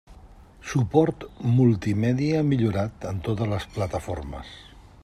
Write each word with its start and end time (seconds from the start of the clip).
Suport 0.69 1.25
multimèdia 1.59 2.41
millorat 2.49 3.07
en 3.13 3.21
totes 3.29 3.53
les 3.55 3.71
plataformes. 3.79 4.57